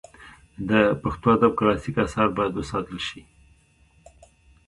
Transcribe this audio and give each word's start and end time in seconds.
د 0.69 0.71
پښتو 1.01 1.27
ادب 1.35 1.51
کلاسیک 1.59 1.95
آثار 2.05 2.27
باید 2.37 2.53
وساتل 2.55 2.99
سي. 3.07 3.21